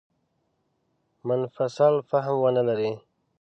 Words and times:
منفصل 1.27 1.93
فهم 2.09 2.35
ونه 2.43 2.61
لري. 2.69 2.91